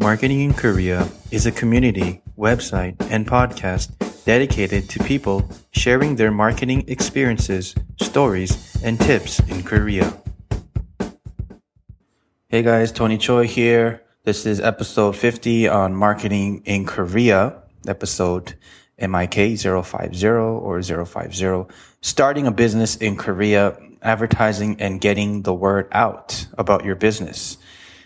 [0.00, 3.92] Marketing in Korea is a community, website, and podcast
[4.24, 10.16] dedicated to people sharing their marketing experiences, stories, and tips in Korea.
[12.48, 14.00] Hey guys, Tony Choi here.
[14.24, 18.54] This is episode 50 on marketing in Korea, episode
[18.98, 26.46] MIK 050 or 050, starting a business in Korea, advertising and getting the word out
[26.56, 27.58] about your business.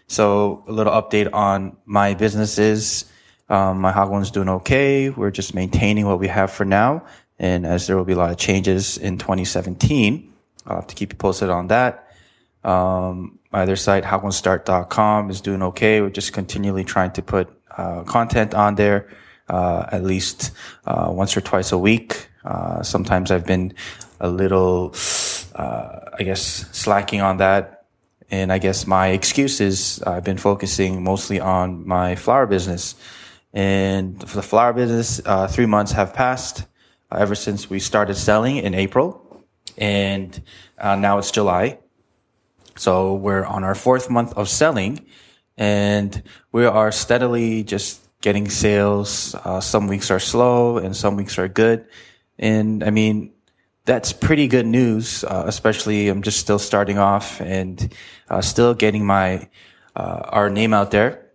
[0.06, 3.06] So a little update on my businesses.
[3.48, 5.10] Um, my Hagwon's doing okay.
[5.10, 7.04] We're just maintaining what we have for now.
[7.38, 10.32] And as there will be a lot of changes in 2017,
[10.66, 12.08] I'll have to keep you posted on that.
[12.62, 16.00] Um, my other site, hagwonstart.com is doing okay.
[16.00, 19.08] We're just continually trying to put, uh, content on there,
[19.48, 20.52] uh, at least,
[20.86, 22.28] uh, once or twice a week.
[22.44, 23.74] Uh, sometimes I've been
[24.20, 24.94] a little,
[25.54, 26.40] uh, I guess
[26.72, 27.73] slacking on that
[28.34, 32.96] and I guess my excuse is I've been focusing mostly on my flower business.
[33.52, 36.66] And for the flower business, uh, three months have passed
[37.12, 39.06] uh, ever since we started selling in April.
[39.78, 40.42] And
[40.78, 41.78] uh, now it's July.
[42.76, 45.06] So we're on our fourth month of selling
[45.56, 49.36] and we are steadily just getting sales.
[49.44, 51.86] Uh, some weeks are slow and some weeks are good.
[52.36, 53.33] And I mean,
[53.84, 57.92] that's pretty good news, uh, especially I'm just still starting off and
[58.30, 59.48] uh, still getting my
[59.94, 61.26] uh, our name out there.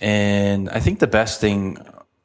[0.00, 1.76] And I think the best thing,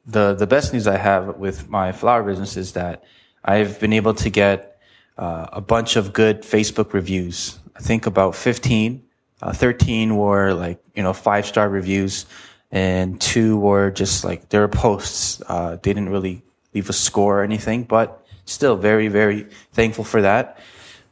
[0.06, 3.04] the the best news I have with my flower business is that
[3.44, 4.80] I've been able to get
[5.18, 7.60] uh, a bunch of good Facebook reviews.
[7.76, 9.04] I think about 15,
[9.42, 12.26] uh, 13 were like you know five star reviews,
[12.72, 15.42] and two were just like their posts.
[15.46, 16.42] Uh, they didn't really
[16.74, 20.58] leave a score or anything, but still very, very thankful for that.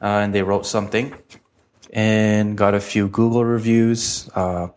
[0.02, 1.14] Uh, and they wrote something
[1.94, 4.30] and got a few Google reviews.
[4.36, 4.68] Uh,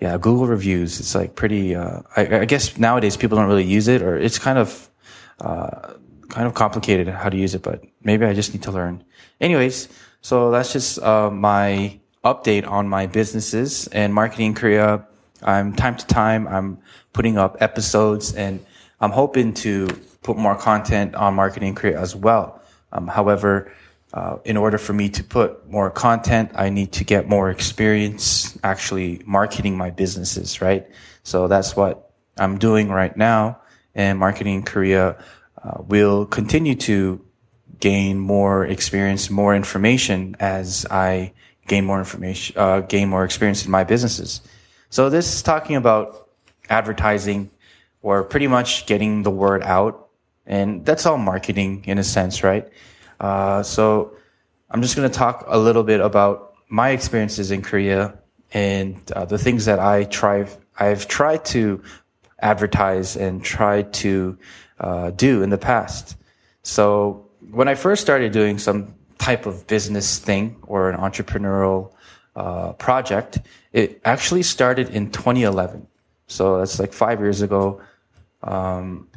[0.00, 1.00] yeah, Google reviews.
[1.00, 4.38] It's like pretty, uh, I, I, guess nowadays people don't really use it or it's
[4.38, 4.88] kind of,
[5.40, 5.94] uh,
[6.28, 9.02] kind of complicated how to use it, but maybe I just need to learn.
[9.40, 9.88] Anyways,
[10.20, 15.06] so that's just, uh, my update on my businesses and marketing in Korea.
[15.42, 16.78] I'm time to time, I'm
[17.12, 18.64] putting up episodes and
[19.00, 19.88] I'm hoping to
[20.28, 22.60] put more content on marketing Korea as well.
[22.92, 23.72] Um, however,
[24.12, 28.58] uh, in order for me to put more content, I need to get more experience
[28.62, 30.84] actually marketing my businesses, right?
[31.22, 33.58] So that's what I'm doing right now.
[33.94, 35.16] And marketing Korea
[35.64, 37.24] uh, will continue to
[37.80, 41.32] gain more experience, more information as I
[41.68, 44.42] gain more information, uh, gain more experience in my businesses.
[44.90, 46.28] So this is talking about
[46.68, 47.50] advertising
[48.02, 50.07] or pretty much getting the word out
[50.48, 52.68] and that's all marketing in a sense, right?
[53.20, 54.16] Uh, so
[54.70, 58.18] I'm just going to talk a little bit about my experiences in Korea
[58.52, 60.46] and uh, the things that I try,
[60.78, 61.82] I've tried to
[62.40, 64.38] advertise and tried to
[64.80, 66.16] uh, do in the past.
[66.62, 71.92] So when I first started doing some type of business thing or an entrepreneurial
[72.36, 73.40] uh, project,
[73.72, 75.86] it actually started in 2011.
[76.26, 77.82] So that's like five years ago.
[78.42, 79.08] Um,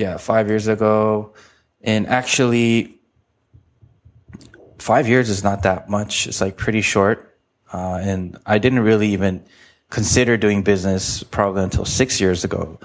[0.00, 1.34] yeah, five years ago.
[1.82, 2.98] And actually,
[4.78, 6.26] five years is not that much.
[6.26, 7.36] It's like pretty short.
[7.70, 9.44] Uh, and I didn't really even
[9.90, 12.80] consider doing business probably until six years ago,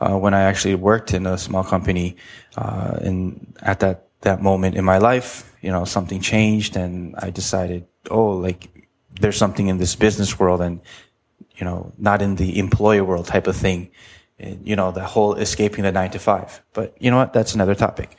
[0.00, 2.16] uh, when I actually worked in a small company.
[2.56, 7.30] Uh, and at that, that moment in my life, you know, something changed and I
[7.30, 8.70] decided, oh, like
[9.20, 10.80] there's something in this business world and,
[11.56, 13.90] you know, not in the employer world type of thing
[14.64, 16.62] you know, the whole escaping the nine to five.
[16.72, 17.32] But you know what?
[17.32, 18.16] That's another topic.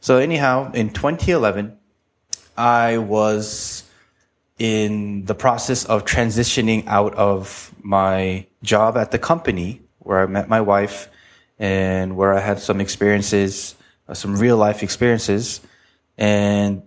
[0.00, 1.76] So anyhow, in 2011,
[2.56, 3.84] I was
[4.58, 10.48] in the process of transitioning out of my job at the company where I met
[10.48, 11.08] my wife
[11.58, 13.74] and where I had some experiences,
[14.08, 15.60] uh, some real life experiences
[16.16, 16.82] and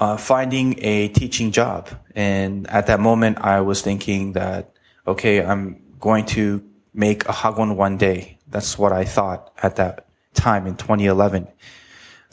[0.00, 1.88] uh, finding a teaching job.
[2.14, 4.72] And at that moment, I was thinking that,
[5.06, 6.62] okay, I'm going to
[6.98, 8.38] make a Hagwon one day.
[8.48, 11.46] That's what I thought at that time in 2011.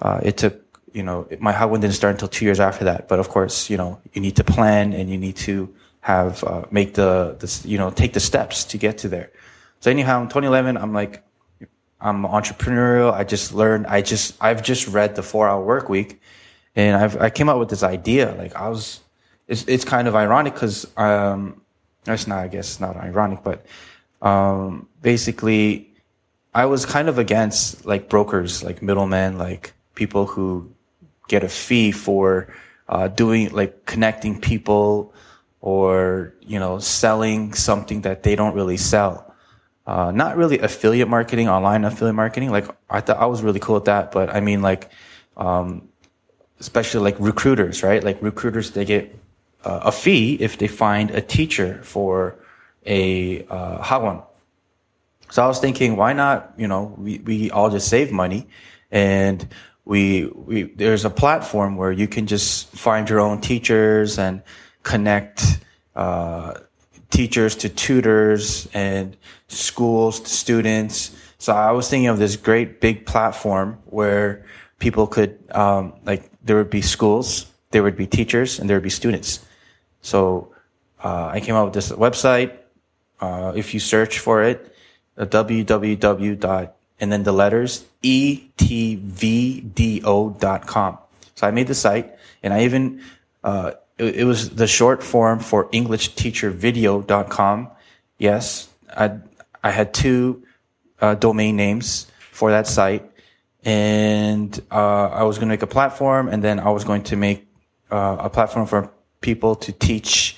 [0.02, 3.08] Uh, it took, you know, my Hagwon didn't start until two years after that.
[3.08, 6.66] But of course, you know, you need to plan and you need to have, uh,
[6.72, 9.32] make the, the, you know, take the steps to get to there.
[9.82, 11.24] So anyhow, in 2011, I'm like,
[12.02, 13.14] I'm entrepreneurial.
[13.14, 16.20] I just learned, I just, I've just read the four hour work week
[16.76, 18.34] and I've, I came up with this idea.
[18.36, 19.00] Like I was,
[19.48, 21.62] it's, it's kind of ironic because, um,
[22.08, 23.66] it's not, I guess, not ironic, but
[24.26, 25.94] um, basically,
[26.54, 30.74] I was kind of against like brokers, like middlemen, like people who
[31.28, 32.52] get a fee for
[32.90, 35.14] uh, doing like connecting people
[35.62, 39.34] or, you know, selling something that they don't really sell.
[39.86, 42.50] Uh, not really affiliate marketing, online affiliate marketing.
[42.50, 44.90] Like I thought I was really cool at that, but I mean like,
[45.38, 45.88] um,
[46.60, 48.04] especially like recruiters, right?
[48.04, 49.16] Like recruiters, they get
[49.64, 52.40] uh, a fee if they find a teacher for
[52.86, 54.22] a uh, one,
[55.30, 56.54] So I was thinking, why not?
[56.58, 58.48] You know, we, we all just save money
[58.92, 59.48] and
[59.86, 64.42] we, we, there's a platform where you can just find your own teachers and
[64.84, 65.60] connect,
[65.96, 66.54] uh,
[67.12, 69.16] teachers to tutors and
[69.48, 71.16] schools to students.
[71.38, 74.46] So I was thinking of this great big platform where
[74.80, 78.84] people could, um, like, there would be schools, there would be teachers, and there would
[78.84, 79.46] be students.
[80.02, 80.54] So,
[81.04, 82.58] uh, I came up with this website.
[83.20, 84.76] Uh, if you search for it,
[85.18, 88.60] www dot and then the letters etvdo.com.
[91.36, 92.14] So I made the site
[92.44, 93.02] and I even,
[93.44, 97.72] uh, it, it, was the short form for englishteachervideo.com.
[98.18, 99.18] Yes, I,
[99.64, 100.44] I had two,
[101.02, 103.04] uh, domain names for that site
[103.64, 107.18] and, uh, I was going to make a platform and then I was going to
[107.18, 107.46] make,
[107.92, 108.90] uh, a platform for
[109.20, 110.38] people to teach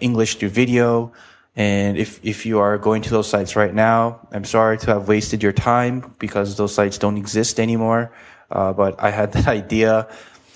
[0.00, 1.12] English through video.
[1.58, 5.08] And if, if you are going to those sites right now, I'm sorry to have
[5.08, 8.12] wasted your time because those sites don't exist anymore.
[8.48, 10.06] Uh, but I had that idea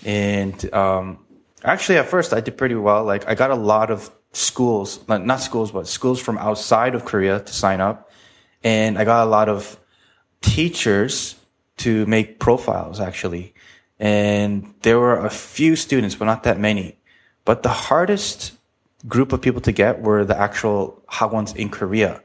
[0.06, 1.18] and, um,
[1.64, 3.04] actually at first I did pretty well.
[3.04, 7.40] Like I got a lot of schools, not schools, but schools from outside of Korea
[7.40, 8.08] to sign up.
[8.62, 9.80] And I got a lot of
[10.40, 11.34] teachers
[11.78, 13.54] to make profiles actually.
[13.98, 16.98] And there were a few students, but not that many.
[17.44, 18.52] But the hardest
[19.08, 22.22] group of people to get were the actual hagwons in Korea.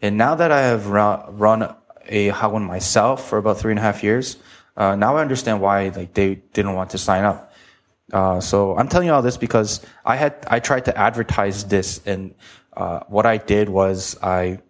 [0.00, 1.62] And now that I have run
[2.06, 4.36] a hagwon myself for about three and a half years,
[4.76, 7.52] uh, now I understand why like they didn't want to sign up.
[8.12, 12.00] Uh, so I'm telling you all this because I had I tried to advertise this,
[12.04, 12.34] and
[12.76, 14.60] uh, what I did was I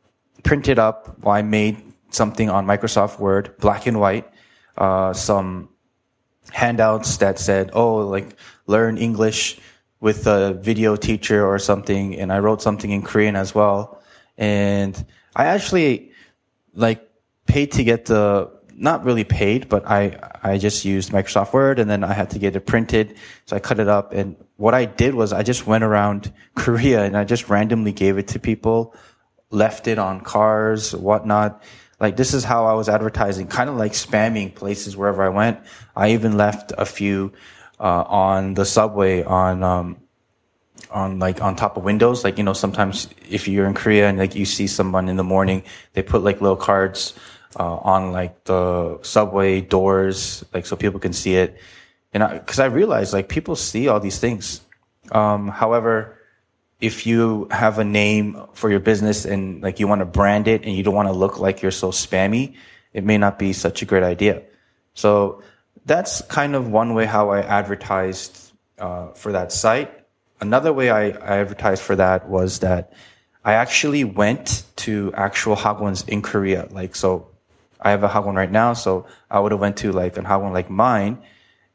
[0.43, 1.19] printed up.
[1.21, 4.31] Well, I made something on Microsoft Word, black and white,
[4.77, 5.71] uh, some
[6.53, 9.59] handouts that said, "Oh, like learn English."
[10.03, 14.03] With a video teacher or something and I wrote something in Korean as well.
[14.37, 14.93] And
[15.37, 16.11] I actually
[16.75, 17.09] like
[17.47, 21.89] paid to get the, not really paid, but I, I just used Microsoft Word and
[21.89, 23.15] then I had to get it printed.
[23.47, 24.13] So I cut it up.
[24.13, 28.19] And what I did was I just went around Korea and I just randomly gave
[28.19, 28.97] it to people,
[29.51, 31.63] left it on cars, whatnot.
[32.01, 35.61] Like this is how I was advertising, kind of like spamming places wherever I went.
[35.95, 37.33] I even left a few
[37.83, 39.97] uh, on the subway on um,
[40.91, 42.23] on like on top of windows.
[42.25, 45.25] Like you know, sometimes if you're in Korea and like you see someone in the
[45.25, 47.13] morning, they put like little cards
[47.59, 51.59] uh, on like the subway doors, like so people can see it.
[52.15, 54.61] And because I, I realized like people see all these things.
[55.11, 56.19] Um, however,
[56.81, 60.63] if you have a name for your business and like you want to brand it
[60.65, 62.55] and you don't want to look like you're so spammy,
[62.93, 64.43] it may not be such a great idea.
[64.95, 65.43] So
[65.85, 69.91] that's kind of one way how I advertised uh, for that site.
[70.41, 72.93] Another way I, I, advertised for that was that
[73.45, 76.69] I actually went to actual hagwons in Korea.
[76.71, 77.29] Like, so
[77.81, 80.53] I have a hagwon right now, so I would have went to like an hagwon
[80.53, 81.19] like mine,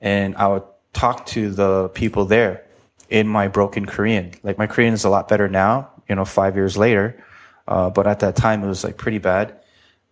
[0.02, 0.64] and I would
[0.94, 2.66] talk to the people there
[3.10, 4.34] in my broken Korean.
[4.44, 7.24] Like my Korean is a lot better now, you know, five years later,
[7.68, 9.60] uh, but at that time it was like pretty bad.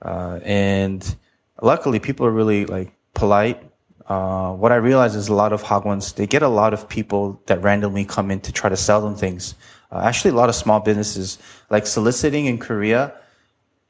[0.01, 1.15] Uh, and
[1.61, 3.61] luckily people are really like polite
[4.07, 7.41] uh, what I realize is a lot of hagwons, they get a lot of people
[7.47, 9.55] that randomly come in to try to sell them things.
[9.91, 13.13] Uh, actually, a lot of small businesses, like soliciting in Korea,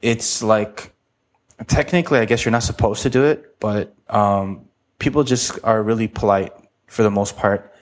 [0.00, 0.92] it's like,
[1.66, 4.66] technically, I guess you're not supposed to do it, but, um,
[4.98, 6.52] people just are really polite
[6.86, 7.74] for the most part.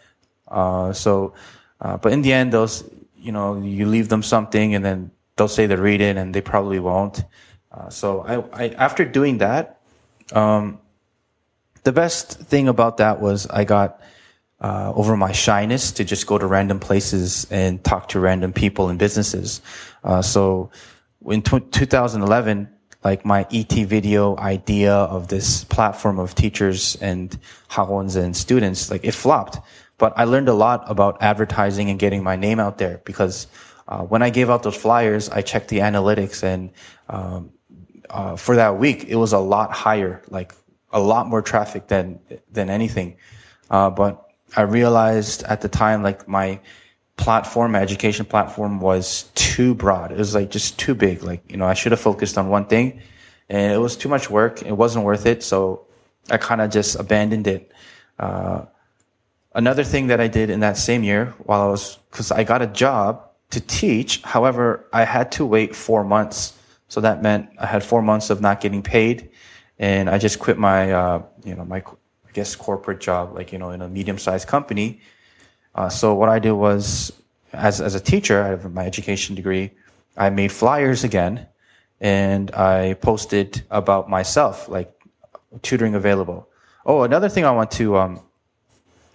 [0.49, 1.35] Uh, so,
[1.81, 2.85] uh, but in the end, those,
[3.17, 6.41] you know, you leave them something and then they'll say they read it and they
[6.41, 7.25] probably won't.
[7.71, 9.81] Uh, so I, I, after doing that,
[10.33, 10.79] um,
[11.85, 14.01] the best thing about that was I got
[14.61, 18.89] uh, over my shyness to just go to random places and talk to random people
[18.89, 19.61] and businesses.
[20.03, 20.71] Uh, so
[21.27, 22.71] in t- 2011,
[23.05, 27.39] like my ET video idea of this platform of teachers and
[27.69, 29.59] hagwons and students, like it flopped.
[29.99, 33.47] But I learned a lot about advertising and getting my name out there because
[33.87, 36.71] uh, when I gave out those flyers, I checked the analytics and
[37.11, 37.53] um,
[38.09, 40.55] uh, for that week, it was a lot higher, like
[40.95, 42.21] a lot more traffic than
[42.51, 43.17] than anything.
[43.69, 46.61] Uh, but I realized at the time, like my
[47.17, 50.13] platform, my education platform was too broad.
[50.13, 51.23] It was like just too big.
[51.23, 53.03] Like you know, I should have focused on one thing,
[53.51, 54.63] and it was too much work.
[54.63, 55.87] It wasn't worth it, so
[56.31, 57.73] I kind of just abandoned it.
[58.19, 58.65] Uh,
[59.55, 62.63] another thing that I did in that same year while I was, cause I got
[62.63, 64.23] a job to teach.
[64.23, 66.57] However, I had to wait four months.
[66.89, 69.31] So that meant I had four months of not getting paid.
[69.79, 73.59] And I just quit my, uh, you know, my, I guess corporate job, like, you
[73.59, 75.01] know, in a medium sized company.
[75.75, 77.13] Uh, so what I did was
[77.53, 79.73] as, as a teacher, I have my education degree.
[80.17, 81.49] I made flyers again
[82.01, 84.93] and I posted about myself, like
[85.63, 86.49] tutoring available.
[86.87, 88.21] Oh, another thing I want to, um,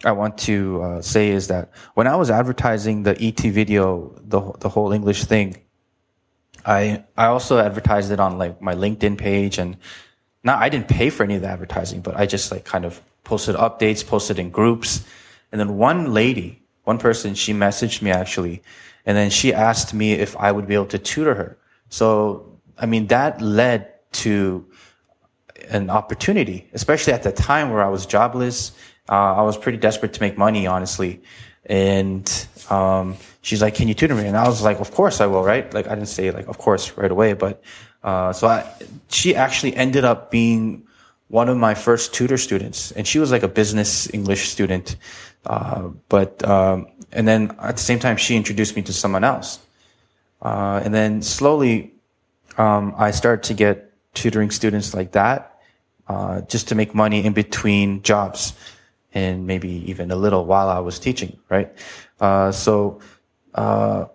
[0.03, 4.53] I want to uh, say is that when I was advertising the ET video, the
[4.59, 5.57] the whole English thing,
[6.65, 9.75] I I also advertised it on like my LinkedIn page and
[10.43, 13.01] not I didn't pay for any of the advertising, but I just like kind of
[13.23, 15.05] posted updates, posted in groups,
[15.51, 18.61] and then one lady, one person, she messaged me actually,
[19.05, 21.57] and then she asked me if I would be able to tutor her.
[21.89, 24.65] So I mean that led to
[25.69, 28.71] an opportunity, especially at the time where I was jobless
[29.09, 31.21] uh, I was pretty desperate to make money, honestly.
[31.65, 32.31] And,
[32.69, 34.25] um, she's like, can you tutor me?
[34.25, 35.71] And I was like, of course I will, right?
[35.73, 37.61] Like, I didn't say like, of course right away, but,
[38.03, 38.71] uh, so I,
[39.09, 40.87] she actually ended up being
[41.27, 44.95] one of my first tutor students and she was like a business English student.
[45.45, 49.59] Uh, but, um, and then at the same time, she introduced me to someone else.
[50.41, 51.93] Uh, and then slowly,
[52.57, 55.59] um, I started to get tutoring students like that,
[56.07, 58.53] uh, just to make money in between jobs
[59.13, 61.71] and maybe even a little while I was teaching, right?
[62.19, 62.99] Uh, so,
[63.55, 64.05] uh,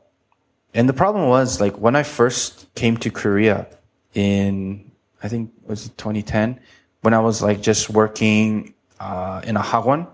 [0.72, 3.66] and the problem was like when I first came to Korea
[4.14, 4.90] in,
[5.22, 6.60] I think it was 2010,
[7.02, 10.08] when I was like just working, uh, in a hagwon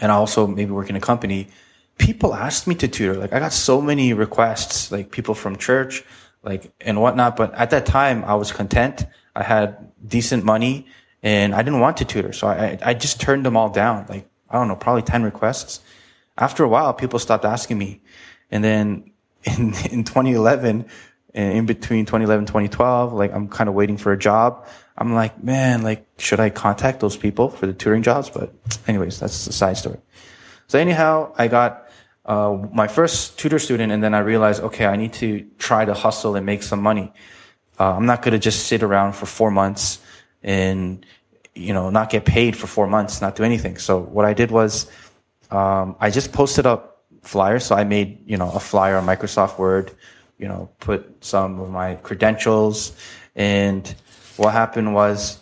[0.00, 1.48] and also maybe work in a company,
[1.98, 3.14] people asked me to tutor.
[3.14, 6.04] Like I got so many requests, like people from church,
[6.42, 7.36] like and whatnot.
[7.36, 9.06] But at that time I was content.
[9.34, 10.86] I had decent money
[11.22, 12.32] and I didn't want to tutor.
[12.32, 14.06] So I, I just turned them all down.
[14.08, 15.80] Like, I don't know, probably 10 requests.
[16.36, 18.02] After a while, people stopped asking me.
[18.50, 19.12] And then
[19.44, 20.86] in, in 2011,
[21.34, 24.66] in between 2011, 2012, like I'm kind of waiting for a job.
[24.96, 28.30] I'm like, man, like, should I contact those people for the tutoring jobs?
[28.30, 28.52] But
[28.86, 29.98] anyways, that's a side story.
[30.68, 31.88] So anyhow, I got,
[32.24, 35.92] uh, my first tutor student and then I realized, okay, I need to try to
[35.92, 37.12] hustle and make some money.
[37.78, 39.98] Uh, I'm not going to just sit around for four months
[40.42, 41.04] and
[41.54, 43.78] you know not get paid for four months, not do anything.
[43.78, 44.90] So what I did was
[45.54, 47.64] um, I just posted up flyers.
[47.64, 49.92] So I made you know a flyer on Microsoft Word,
[50.38, 52.92] you know, put some of my credentials,
[53.34, 53.94] and
[54.36, 55.38] what happened was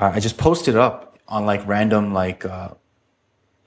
[0.00, 2.44] uh, I just posted up on like random like.
[2.44, 2.70] Uh,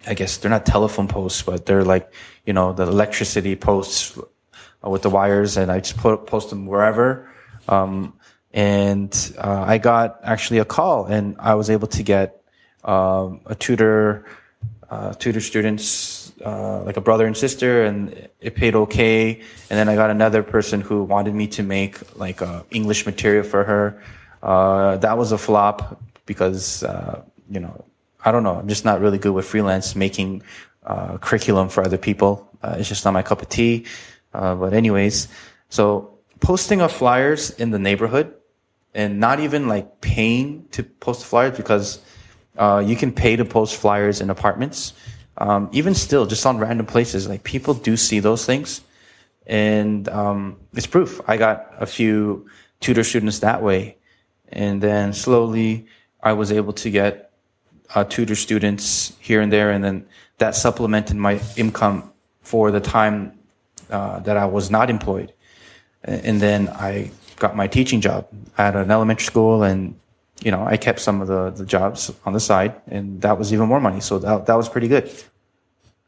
[0.06, 2.12] I guess they're not telephone posts, but they're like,
[2.46, 4.20] you know, the electricity posts
[4.84, 7.32] with the wires and I just put, post them wherever.
[7.68, 8.14] Um,
[8.54, 12.44] and uh, I got actually a call, and I was able to get
[12.84, 14.26] um, a tutor,
[14.94, 19.42] uh, tutor students, uh, like a brother and sister, and it paid okay.
[19.70, 23.64] And then I got another person who wanted me to make like English material for
[23.64, 24.04] her.
[24.44, 27.74] Uh, that was a flop because uh, you know
[28.24, 28.56] I don't know.
[28.60, 30.44] I'm just not really good with freelance making
[30.86, 32.48] uh, curriculum for other people.
[32.64, 33.86] it's just not my cup of tea.
[34.32, 35.28] but anyways,
[35.70, 38.32] so posting of flyers in the neighborhood
[38.94, 41.98] and not even like paying to post flyers because
[42.58, 44.94] uh, you can pay to post flyers in apartments.
[45.38, 48.82] Um, even still, just on random places, like people do see those things,
[49.48, 51.22] and um, it's proof.
[51.28, 52.48] I got a few
[52.80, 53.98] tutor students that way,
[54.52, 55.88] and then slowly
[56.22, 57.32] I was able to get
[57.96, 60.06] uh, tutor students here and there, and then
[60.38, 63.38] that supplemented my income for the time
[63.90, 65.34] uh, that I was not employed,
[66.04, 69.96] and then I got my teaching job at an elementary school and
[70.42, 73.54] you know i kept some of the, the jobs on the side and that was
[73.54, 75.12] even more money so that, that was pretty good.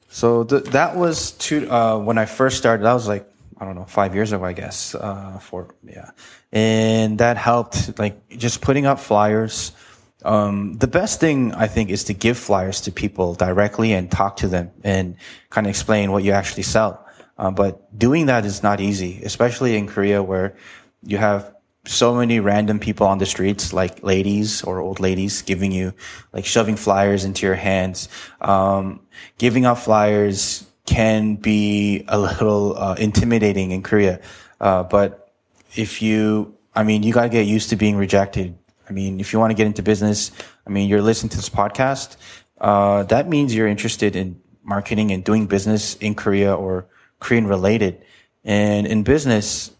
[0.10, 3.86] So that was to uh, when i first started that was like i don't know
[3.86, 6.12] five years ago i guess uh, for yeah.
[6.55, 9.74] And that helped like just putting up flyers.
[10.24, 14.38] Um, the best thing I think is to give flyers to people directly and talk
[14.38, 15.17] to them and
[15.50, 17.05] kind of explain what you actually sell.
[17.38, 20.55] Uh, but doing that is not easy, especially in Korea where
[21.03, 21.53] you have
[21.86, 25.94] so many random people on the streets, like ladies or old ladies giving you,
[26.34, 28.10] like shoving flyers into your hands.
[28.42, 29.01] Um,
[29.38, 34.20] giving out flyers can be a little, uh, intimidating in Korea.
[34.60, 35.34] Uh, but
[35.75, 38.58] if you, I mean, you gotta get used to being rejected.
[38.89, 40.32] I mean, if you want to get into business,
[40.65, 42.18] I mean, you're listening to this podcast,
[42.60, 46.88] uh, that means you're interested in marketing and doing business in Korea or
[47.20, 48.04] Korean related.
[48.44, 49.72] And in business,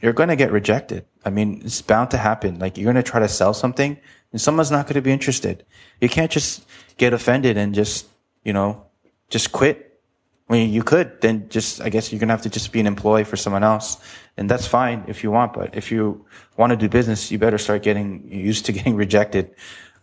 [0.00, 1.04] you're going to get rejected.
[1.24, 2.58] I mean, it's bound to happen.
[2.58, 3.98] Like you're going to try to sell something
[4.32, 5.64] and someone's not going to be interested.
[6.00, 6.64] You can't just
[6.96, 8.06] get offended and just,
[8.44, 8.86] you know,
[9.28, 10.00] just quit.
[10.48, 12.80] I mean, you could, then just, I guess you're going to have to just be
[12.80, 13.98] an employee for someone else.
[14.36, 16.24] And that's fine if you want, but if you
[16.56, 19.54] want to do business, you better start getting used to getting rejected.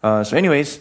[0.03, 0.79] Uh, so anyways,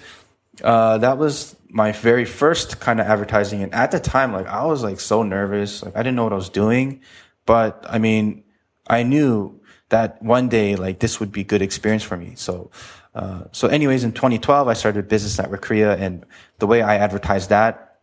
[0.62, 3.62] uh, that was my very first kind of advertising.
[3.62, 5.82] And at the time, like I was like so nervous.
[5.82, 7.00] Like I didn't know what I was doing,
[7.46, 8.43] but I mean,
[8.86, 12.32] I knew that one day, like this would be good experience for me.
[12.36, 12.70] So,
[13.14, 16.24] uh, so anyways, in 2012, I started Business Network Korea and
[16.58, 18.00] the way I advertised that,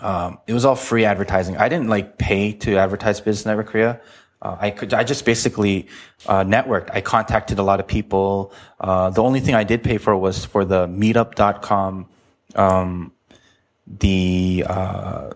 [0.00, 1.56] um, it was all free advertising.
[1.56, 4.00] I didn't like pay to advertise Business Network Korea.
[4.40, 5.88] Uh, I could, I just basically,
[6.26, 6.90] uh, networked.
[6.92, 8.52] I contacted a lot of people.
[8.78, 12.06] Uh, the only thing I did pay for was for the meetup.com,
[12.54, 13.12] um,
[13.86, 15.30] the, uh,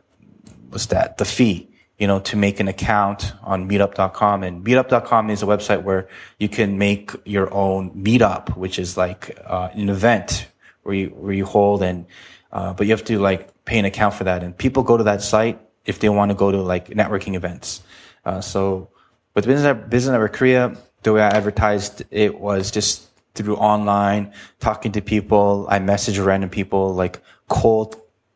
[0.71, 1.19] what's that?
[1.19, 1.69] The fee,
[2.03, 6.49] you know, to make an account on meetup.com and meetup.com is a website where you
[6.49, 10.49] can make your own meetup, which is like, uh, an event
[10.83, 12.07] where you, where you hold and,
[12.51, 14.43] uh, but you have to like pay an account for that.
[14.43, 17.83] And people go to that site if they want to go to like networking events.
[18.25, 18.89] Uh, so
[19.35, 24.91] with Business, Business Network Korea, the way I advertised it was just through online, talking
[24.91, 25.69] to people.
[25.71, 27.95] I message random people, like cold,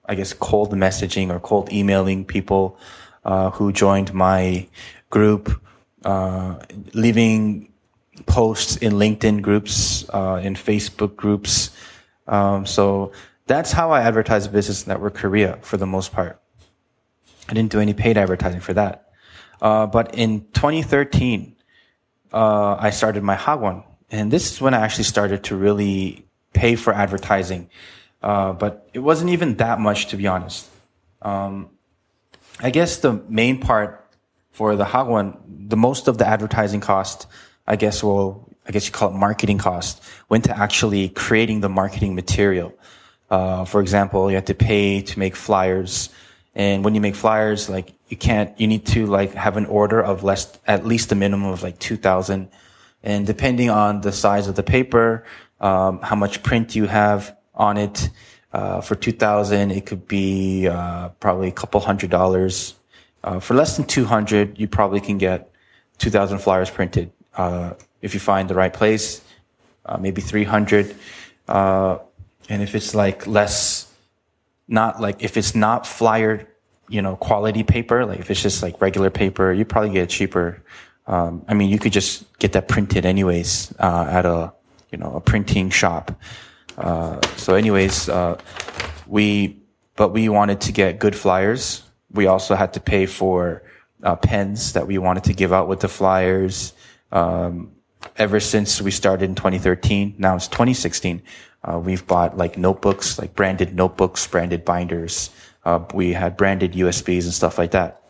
[0.09, 2.79] I guess cold messaging or cold emailing people,
[3.26, 4.66] uh, who joined my
[5.11, 5.61] group,
[6.04, 6.54] uh,
[6.95, 7.73] leaving
[8.25, 11.71] posts in LinkedIn groups, uh, in Facebook groups.
[12.28, 13.12] Um, so
[13.47, 16.40] that's how I advertised Business Network Korea for the most part.
[17.49, 19.11] I didn't do any paid advertising for that.
[19.61, 21.56] Uh, but in 2013,
[22.33, 23.85] uh, I started my Hagwon.
[24.11, 27.71] And this is when I actually started to really pay for advertising.
[28.23, 30.68] Uh, but it wasn't even that much, to be honest.
[31.23, 31.71] Um,
[32.61, 34.07] I guess the main part
[34.53, 37.27] for the Hagwon, the most of the advertising cost,
[37.67, 41.69] I guess, well, I guess you call it marketing cost, went to actually creating the
[41.69, 42.73] marketing material.
[43.31, 46.09] Uh, for example, you had to pay to make flyers.
[46.55, 50.03] And when you make flyers, like you can't, you need to like have an order
[50.03, 52.49] of less, at least a minimum of like 2000.
[53.03, 55.25] And depending on the size of the paper,
[55.61, 58.09] um, how much print you have on it,
[58.56, 62.75] uh, for 2000, it could be, uh, probably a couple hundred dollars.
[63.23, 65.50] Uh, for less than 200, you probably can get
[65.99, 67.12] 2000 flyers printed.
[67.36, 69.21] Uh, if you find the right place,
[69.84, 70.97] uh, maybe 300.
[71.47, 71.99] Uh,
[72.49, 73.92] and if it's like less,
[74.69, 76.49] not like, if it's not flyer
[76.88, 80.62] you know, quality paper, like if it's just like regular paper, you probably get cheaper.
[81.06, 84.54] Um, I mean, you could just get that printed anyways, at a,
[84.92, 86.19] you know, a printing shop.
[86.76, 88.39] Uh, so anyways, uh,
[89.06, 89.58] we,
[89.97, 91.82] but we wanted to get good flyers.
[92.12, 93.62] We also had to pay for,
[94.02, 96.73] uh, pens that we wanted to give out with the flyers.
[97.12, 97.73] Um,
[98.17, 101.23] ever since we started in 2013, now it's 2016,
[101.65, 105.30] uh, we've bought like notebooks, like branded notebooks, branded binders,
[105.67, 108.00] uh, we had branded USBs and stuff like that.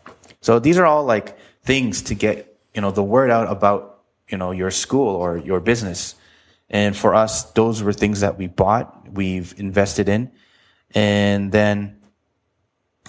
[0.41, 4.37] So these are all like things to get, you know, the word out about, you
[4.37, 6.13] know, your school or your business.
[6.69, 10.31] And for us, those were things that we bought, we've invested in.
[10.93, 12.01] And then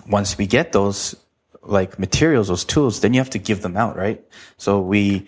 [0.08, 1.16] once we get those
[1.62, 4.24] like materials, those tools, then you have to give them out, right?
[4.56, 5.26] So we,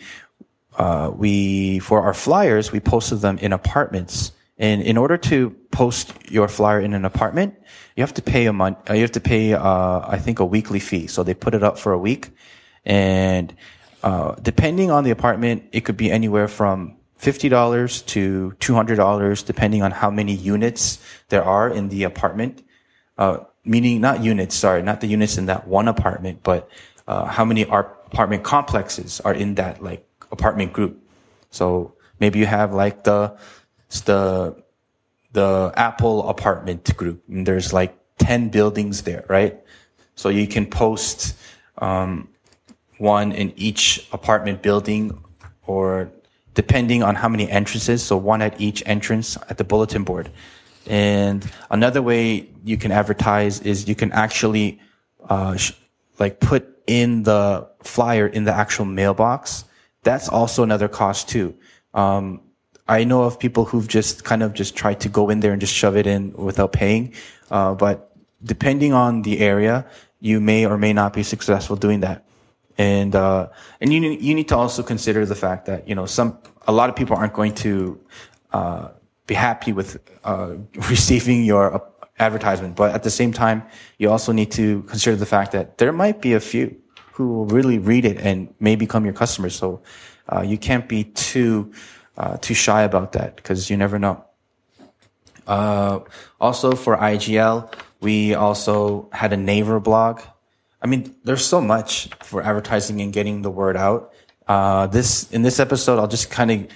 [0.77, 4.33] uh, we, for our flyers, we posted them in apartments.
[4.59, 7.55] And in order to post your flyer in an apartment,
[7.97, 10.45] you have to pay a month, uh, you have to pay, uh, I think a
[10.45, 11.07] weekly fee.
[11.07, 12.31] So they put it up for a week
[12.85, 13.55] and,
[14.03, 19.91] uh, depending on the apartment, it could be anywhere from $50 to $200 depending on
[19.91, 22.65] how many units there are in the apartment.
[23.19, 26.69] Uh, meaning not units, sorry, not the units in that one apartment, but,
[27.07, 31.03] uh, how many apartment complexes are in that like apartment group.
[31.51, 33.37] So maybe you have like the,
[34.05, 34.63] the
[35.33, 37.23] the Apple apartment group.
[37.29, 39.61] And there's like 10 buildings there, right?
[40.15, 41.37] So you can post,
[41.79, 42.29] um,
[42.99, 45.25] one in each apartment building
[45.67, 46.11] or
[46.55, 48.03] depending on how many entrances.
[48.03, 50.31] So one at each entrance at the bulletin board.
[50.87, 54.81] And another way you can advertise is you can actually,
[55.29, 55.73] uh, sh-
[56.19, 59.65] like put in the flyer in the actual mailbox.
[60.03, 61.55] That's also another cost too.
[61.95, 62.41] Um,
[62.89, 65.61] I know of people who've just kind of just tried to go in there and
[65.61, 67.15] just shove it in without paying.
[67.51, 68.11] Uh, but
[68.43, 69.87] depending on the area,
[70.19, 72.25] you may or may not be successful doing that.
[72.81, 73.49] And, uh,
[73.83, 76.89] and you, you need to also consider the fact that, you know, some, a lot
[76.89, 78.01] of people aren't going to,
[78.55, 78.89] uh,
[79.27, 80.55] be happy with, uh,
[80.89, 81.87] receiving your
[82.19, 82.77] advertisement.
[82.77, 83.65] But at the same time,
[83.99, 86.75] you also need to consider the fact that there might be a few
[87.13, 89.55] who will really read it and may become your customers.
[89.55, 89.83] So,
[90.33, 91.71] uh, you can't be too,
[92.17, 94.25] uh, too shy about that because you never know.
[95.47, 96.01] Uh,
[96.41, 100.23] also for IGL, we also had a Naver blog.
[100.83, 104.13] I mean, there's so much for advertising and getting the word out.
[104.47, 106.67] Uh, this, in this episode, I'll just kind of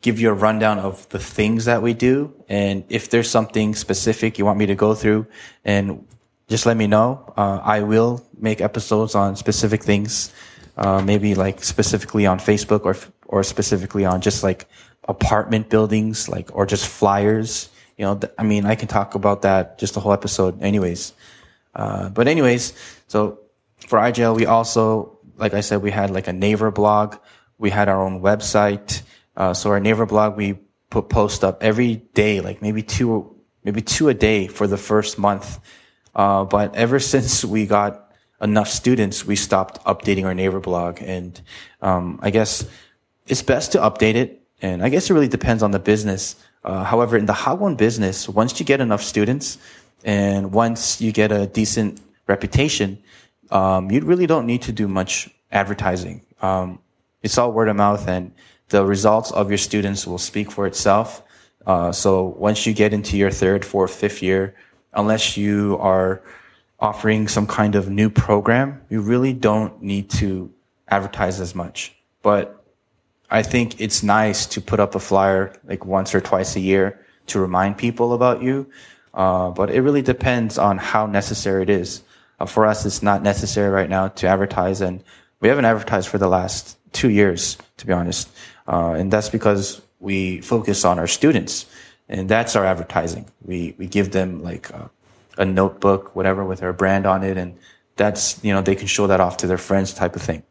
[0.00, 2.34] give you a rundown of the things that we do.
[2.48, 5.26] And if there's something specific you want me to go through
[5.64, 6.06] and
[6.48, 7.32] just let me know.
[7.36, 10.32] Uh, I will make episodes on specific things,
[10.76, 14.66] uh, maybe like specifically on Facebook or, or specifically on just like
[15.08, 17.70] apartment buildings, like, or just flyers.
[17.96, 21.14] You know, th- I mean, I can talk about that just a whole episode anyways.
[21.74, 22.72] Uh, but anyways,
[23.08, 23.40] so
[23.86, 27.16] for IGL, we also, like I said, we had like a Naver blog.
[27.58, 29.02] We had our own website.
[29.36, 30.58] Uh, so our Naver blog, we
[30.90, 35.18] put post up every day, like maybe two, maybe two a day for the first
[35.18, 35.58] month.
[36.14, 40.98] Uh, but ever since we got enough students, we stopped updating our Naver blog.
[41.00, 41.40] And,
[41.80, 42.66] um, I guess
[43.26, 44.42] it's best to update it.
[44.60, 46.36] And I guess it really depends on the business.
[46.64, 49.58] Uh, however, in the Hagwon business, once you get enough students
[50.04, 53.02] and once you get a decent reputation,
[53.50, 56.22] um, you really don't need to do much advertising.
[56.40, 56.78] Um,
[57.22, 58.32] it's all word of mouth and
[58.68, 61.22] the results of your students will speak for itself.
[61.66, 64.54] Uh, so once you get into your third, fourth, fifth year,
[64.94, 66.22] unless you are
[66.80, 70.50] offering some kind of new program, you really don't need to
[70.88, 71.94] advertise as much.
[72.22, 72.64] But
[73.30, 77.00] I think it's nice to put up a flyer like once or twice a year
[77.28, 78.66] to remind people about you.
[79.14, 82.02] Uh, but it really depends on how necessary it is.
[82.40, 85.02] Uh, for us, it's not necessary right now to advertise, and
[85.40, 88.30] we haven't advertised for the last two years, to be honest.
[88.66, 91.66] Uh, and that's because we focus on our students,
[92.08, 93.26] and that's our advertising.
[93.42, 94.90] We we give them like a,
[95.38, 97.58] a notebook, whatever, with our brand on it, and
[97.96, 100.42] that's you know they can show that off to their friends, type of thing.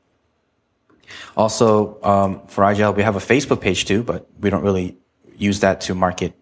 [1.35, 4.97] Also, um, for IGL, we have a Facebook page too, but we don't really
[5.41, 6.33] use that to market.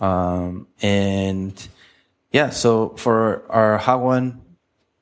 [0.00, 1.54] Um, and
[2.30, 4.40] yeah, so for our Hagwon,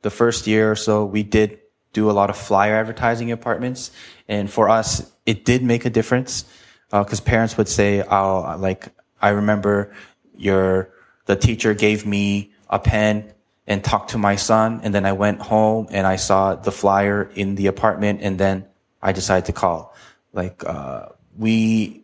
[0.02, 1.58] the first year or so, we did
[1.92, 3.90] do a lot of flyer advertising apartments.
[4.28, 6.44] And for us, it did make a difference.
[6.92, 8.88] Uh, cause parents would say, oh, like,
[9.20, 9.92] I remember
[10.36, 10.92] your,
[11.26, 13.32] the teacher gave me a pen
[13.66, 14.80] and talked to my son.
[14.82, 18.20] And then I went home and I saw the flyer in the apartment.
[18.22, 18.66] And then
[19.02, 19.94] I decided to call.
[20.32, 21.99] Like, uh, we,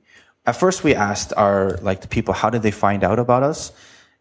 [0.47, 3.73] at first we asked our, like the people, how did they find out about us?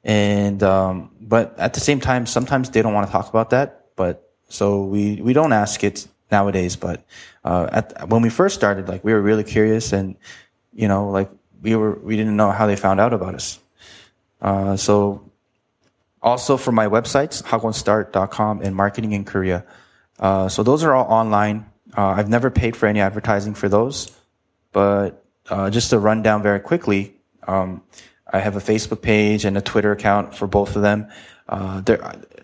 [0.04, 3.86] And, um, but at the same time, sometimes they don't want to talk about that.
[3.96, 6.76] But so we, we don't ask it nowadays.
[6.76, 7.06] But,
[7.44, 10.16] uh, at, when we first started, like we were really curious and,
[10.74, 11.30] you know, like
[11.62, 13.60] we were, we didn't know how they found out about us.
[14.42, 15.32] Uh, so
[16.22, 19.64] also for my websites, hagwonstart.com and marketing in Korea.
[20.20, 21.66] Uh, so those are all online.
[21.96, 24.12] Uh, I've never paid for any advertising for those,
[24.72, 27.16] but uh, just to run down very quickly,
[27.48, 27.82] um,
[28.32, 31.08] I have a Facebook page and a Twitter account for both of them.
[31.48, 31.82] Uh,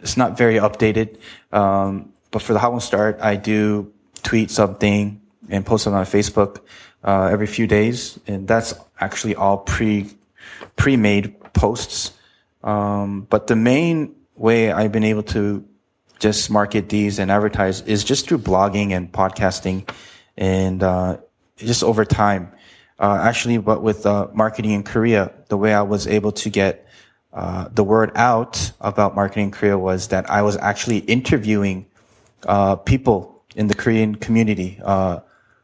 [0.02, 1.18] it's not very updated,
[1.52, 3.92] um, but for the Hagwon Start, I do
[4.24, 6.62] tweet something and post it on Facebook
[7.04, 10.10] uh, every few days, and that's actually all pre
[10.76, 12.14] pre-made posts.
[12.64, 15.66] Um, but the main way I've been able to
[16.20, 19.90] just market these and advertise is just through blogging and podcasting
[20.38, 21.18] and uh,
[21.58, 22.52] just over time.
[23.02, 26.86] Uh, actually, but with uh, marketing in Korea, the way I was able to get
[27.34, 31.88] uh, the word out about marketing in Korea was that I was actually interviewing
[32.46, 35.22] uh, people in the Korean community uh,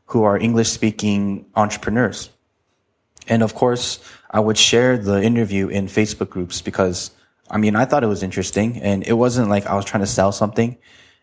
[0.07, 2.31] who are English speaking entrepreneurs.
[3.27, 3.99] And of course,
[4.31, 7.11] I would share the interview in Facebook groups because
[7.49, 10.07] I mean, I thought it was interesting and it wasn't like I was trying to
[10.07, 10.77] sell something.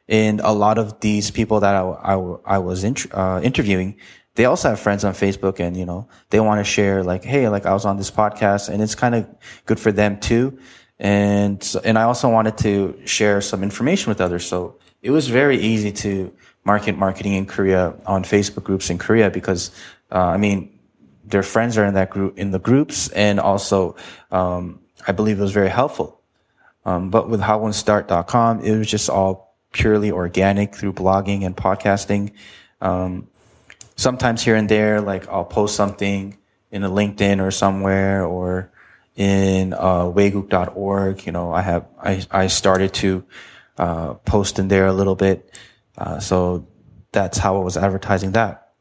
[0.09, 3.97] And a lot of these people that I, I, I was uh, interviewing,
[4.35, 7.49] they also have friends on Facebook and, you know, they want to share like, Hey,
[7.49, 9.29] like I was on this podcast and it's kind of
[9.67, 10.59] good for them too.
[10.99, 14.45] And, and I also wanted to share some information with others.
[14.47, 16.33] So it was very easy to
[16.65, 19.71] market marketing in Korea on Facebook groups in Korea because,
[20.11, 20.79] uh, I mean,
[21.25, 23.97] their friends are in that group, in the groups and also,
[24.31, 26.21] um, I believe it was very helpful.
[26.85, 32.33] Um, but with hagwonstart.com, it was just all purely organic through blogging and podcasting.
[32.81, 33.29] Um,
[33.97, 36.39] sometimes here and there, like I'll post something
[36.71, 38.71] in a LinkedIn or somewhere or
[39.17, 41.27] in uh, waygook.org.
[41.27, 43.25] You know, I have I I started to
[43.79, 45.59] uh, post in there a little bit,
[45.97, 46.67] uh, so
[47.13, 48.73] that's how I was advertising that.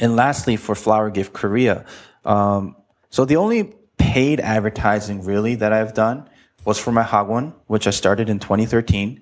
[0.00, 1.84] And lastly, for Flower Gift Korea,
[2.24, 2.76] um,
[3.10, 6.28] so the only paid advertising really that I've done
[6.64, 9.20] was for my Hagwon, which I started in 2013,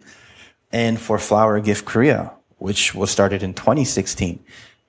[0.73, 4.39] and for Flower Gift Korea, which was started in 2016.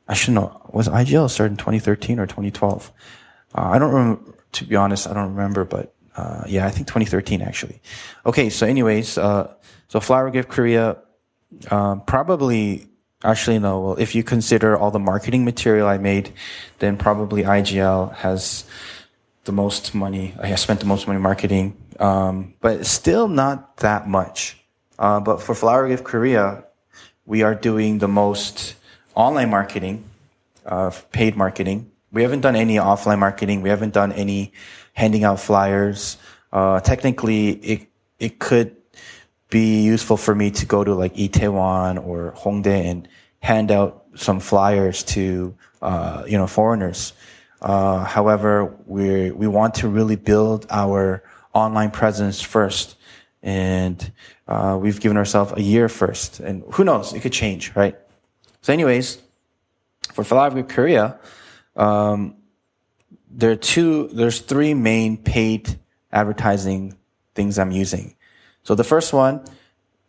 [0.07, 0.61] I should know.
[0.71, 2.91] Was IGL started in 2013 or 2012?
[3.55, 4.21] Uh, I don't remember.
[4.53, 7.79] To be honest, I don't remember, but Uh, yeah, I think 2013 actually.
[8.25, 9.47] Okay, so anyways, uh,
[9.87, 10.97] so Flower Gift Korea,
[11.71, 12.87] um, probably
[13.23, 13.79] actually no.
[13.79, 16.33] Well, if you consider all the marketing material I made,
[16.79, 18.65] then probably IGL has
[19.45, 20.35] the most money.
[20.35, 24.59] I spent the most money marketing, um, but still not that much.
[24.99, 26.65] Uh, but for Flower Gift Korea,
[27.25, 28.75] we are doing the most
[29.15, 30.03] online marketing,
[30.65, 31.91] uh, paid marketing.
[32.11, 33.61] We haven't done any offline marketing.
[33.61, 34.53] We haven't done any
[34.93, 36.17] handing out flyers.
[36.51, 37.87] Uh, technically, it
[38.19, 38.75] it could
[39.49, 43.07] be useful for me to go to like Itaewon or Hongdae and
[43.39, 47.13] hand out some flyers to uh, you know foreigners.
[47.61, 52.95] Uh, however, we we want to really build our online presence first,
[53.43, 54.11] and
[54.47, 57.97] uh, we've given ourselves a year first, and who knows, it could change, right?
[58.61, 59.19] So, anyways,
[60.13, 61.19] for Gift Korea,
[61.75, 62.35] um,
[63.29, 65.79] there are two, there's three main paid
[66.11, 66.97] advertising
[67.33, 68.15] things I'm using.
[68.63, 69.43] So the first one,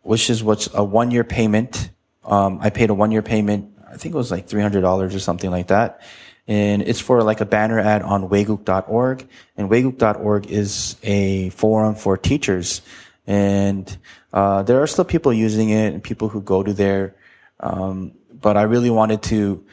[0.01, 1.89] which is what's a one year payment.
[2.25, 3.73] Um, I paid a one year payment.
[3.89, 6.01] I think it was like $300 or something like that.
[6.45, 9.27] And it's for like a banner ad on waygook.org.
[9.55, 12.81] And waygook.org is a forum for teachers.
[13.25, 13.97] And,
[14.33, 17.15] uh, there are still people using it and people who go to there.
[17.59, 19.63] Um, but I really wanted to,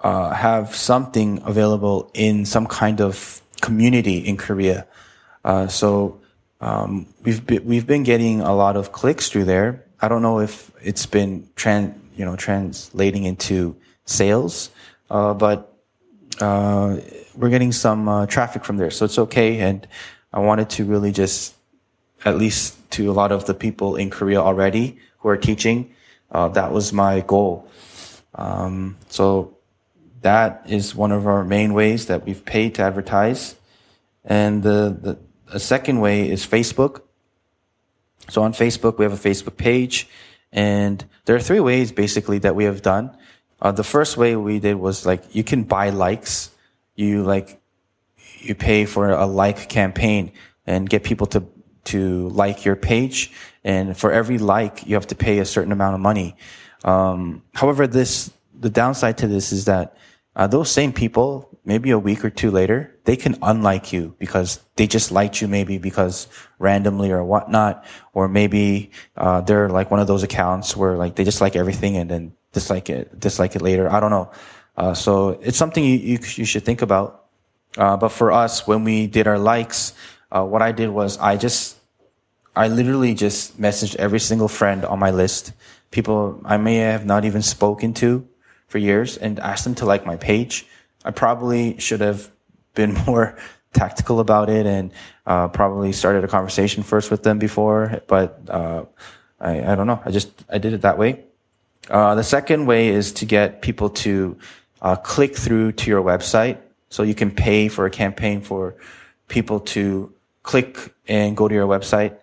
[0.00, 4.86] uh, have something available in some kind of community in Korea.
[5.44, 6.20] Uh, so
[6.60, 9.84] um, we've been, we've been getting a lot of clicks through there.
[10.00, 14.70] I don't know if it's been trans you know translating into sales,
[15.10, 15.76] uh, but
[16.40, 16.96] uh,
[17.34, 19.60] we're getting some uh, traffic from there, so it's okay.
[19.60, 19.86] And
[20.32, 21.53] I wanted to really just
[22.24, 25.94] at least to a lot of the people in Korea already who are teaching.
[26.30, 27.68] Uh, that was my goal.
[28.34, 29.56] Um, so
[30.22, 33.56] that is one of our main ways that we've paid to advertise.
[34.24, 35.18] And the,
[35.50, 37.02] the, second way is Facebook.
[38.30, 40.08] So on Facebook, we have a Facebook page
[40.50, 43.16] and there are three ways basically that we have done.
[43.60, 46.50] Uh, the first way we did was like, you can buy likes.
[46.96, 47.60] You like,
[48.38, 50.32] you pay for a like campaign
[50.66, 51.44] and get people to,
[51.84, 53.32] to like your page.
[53.64, 56.36] And for every like, you have to pay a certain amount of money.
[56.84, 59.96] Um, however, this, the downside to this is that
[60.36, 64.60] uh, those same people, maybe a week or two later, they can unlike you because
[64.76, 66.26] they just liked you maybe because
[66.58, 71.24] randomly or whatnot, or maybe uh, they're like one of those accounts where like they
[71.24, 73.90] just like everything and then dislike it, dislike it later.
[73.90, 74.30] I don't know.
[74.76, 77.26] Uh, so it's something you, you, you should think about.
[77.76, 79.94] Uh, but for us, when we did our likes,
[80.34, 81.76] uh, what I did was I just,
[82.56, 85.52] I literally just messaged every single friend on my list,
[85.90, 88.26] people I may have not even spoken to
[88.66, 90.66] for years and asked them to like my page.
[91.04, 92.30] I probably should have
[92.74, 93.38] been more
[93.72, 94.92] tactical about it and
[95.26, 98.84] uh, probably started a conversation first with them before, but uh,
[99.40, 100.00] I, I, don't know.
[100.04, 101.24] I just I did it that way.
[101.90, 104.38] Uh, the second way is to get people to
[104.80, 108.76] uh, click through to your website, so you can pay for a campaign for
[109.28, 110.12] people to
[110.44, 112.16] click and go to your website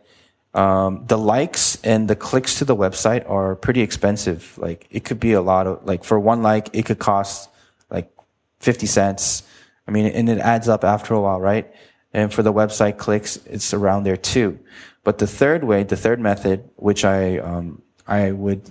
[0.54, 4.58] um, the likes and the clicks to the website are pretty expensive.
[4.58, 7.50] Like it could be a lot of like for one like it could cost
[7.90, 8.12] like
[8.60, 9.44] fifty cents.
[9.88, 11.74] I mean, and it adds up after a while, right?
[12.14, 14.60] And for the website clicks, it's around there too.
[15.04, 18.70] But the third way, the third method, which I um, I would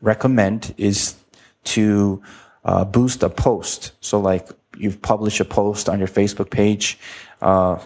[0.00, 1.16] recommend, is
[1.64, 2.22] to
[2.64, 3.92] uh, boost a post.
[4.00, 4.48] So like
[4.78, 6.98] you've published a post on your Facebook page,
[7.42, 7.78] uh,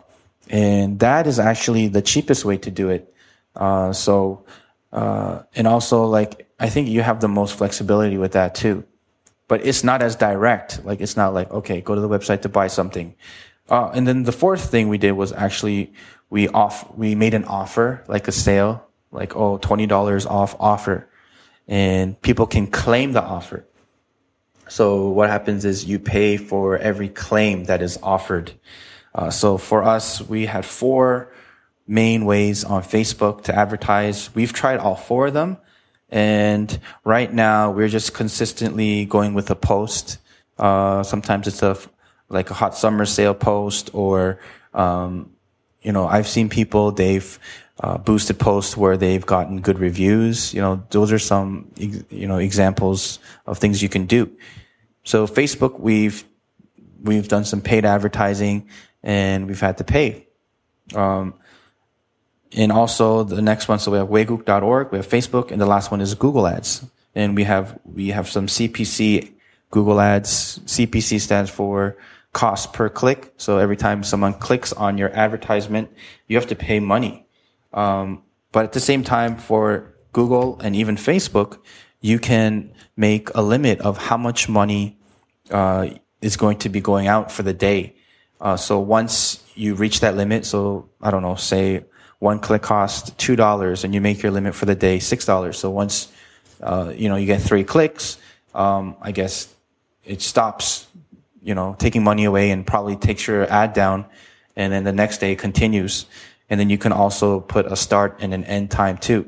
[0.50, 3.14] and that is actually the cheapest way to do it
[3.56, 4.44] uh, so,
[4.92, 8.84] uh, and also like, I think you have the most flexibility with that too.
[9.46, 10.84] But it's not as direct.
[10.84, 13.14] Like, it's not like, okay, go to the website to buy something.
[13.68, 15.92] Uh, and then the fourth thing we did was actually,
[16.30, 21.08] we off, we made an offer, like a sale, like, oh, $20 off offer.
[21.68, 23.66] And people can claim the offer.
[24.68, 28.52] So what happens is you pay for every claim that is offered.
[29.14, 31.32] Uh, so for us, we had four
[31.86, 34.34] main ways on Facebook to advertise.
[34.34, 35.58] We've tried all four of them.
[36.08, 40.18] And right now we're just consistently going with a post.
[40.58, 41.76] Uh, sometimes it's a,
[42.28, 44.40] like a hot summer sale post or,
[44.72, 45.30] um,
[45.82, 47.38] you know, I've seen people, they've,
[47.80, 50.54] uh, boosted posts where they've gotten good reviews.
[50.54, 54.30] You know, those are some, you know, examples of things you can do.
[55.02, 56.24] So Facebook, we've,
[57.02, 58.68] we've done some paid advertising
[59.04, 60.26] and we've had to pay.
[60.94, 61.34] Um,
[62.56, 65.90] and also the next one, so we have waygook.org, we have Facebook, and the last
[65.90, 66.86] one is Google Ads.
[67.14, 69.32] And we have, we have some CPC
[69.70, 70.60] Google Ads.
[70.60, 71.96] CPC stands for
[72.32, 73.32] cost per click.
[73.36, 75.90] So every time someone clicks on your advertisement,
[76.26, 77.26] you have to pay money.
[77.72, 81.58] Um, but at the same time, for Google and even Facebook,
[82.00, 84.98] you can make a limit of how much money
[85.50, 85.88] uh,
[86.20, 87.96] is going to be going out for the day.
[88.44, 91.84] Uh, so once you reach that limit, so I don't know, say
[92.18, 95.58] one click costs two dollars, and you make your limit for the day six dollars.
[95.58, 96.12] So once
[96.60, 98.18] uh, you know you get three clicks,
[98.54, 99.48] um, I guess
[100.04, 100.86] it stops,
[101.42, 104.04] you know, taking money away and probably takes your ad down,
[104.56, 106.04] and then the next day continues,
[106.50, 109.26] and then you can also put a start and an end time too.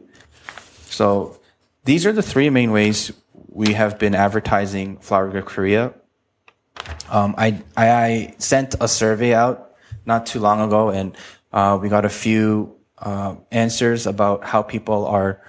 [0.90, 1.40] So
[1.84, 3.12] these are the three main ways
[3.48, 5.94] we have been advertising Flower Girl Korea.
[7.10, 11.16] Um, I, I sent a survey out not too long ago, and
[11.52, 15.40] uh, we got a few uh, answers about how people are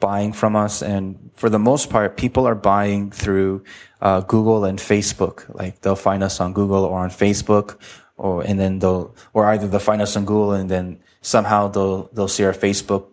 [0.00, 0.82] buying from us.
[0.82, 3.64] And for the most part, people are buying through
[4.00, 5.44] uh, Google and Facebook.
[5.54, 7.78] Like they'll find us on Google or on Facebook,
[8.16, 12.04] or and then they'll or either they'll find us on Google and then somehow they'll
[12.12, 13.06] they'll see our Facebook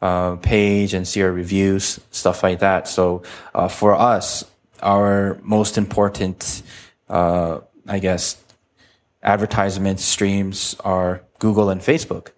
[0.00, 2.88] uh, page and see our reviews, stuff like that.
[2.88, 3.22] So
[3.54, 4.44] uh, for us,
[4.82, 6.62] our most important,
[7.08, 8.42] uh, I guess,
[9.22, 12.30] advertisement streams are Google and Facebook.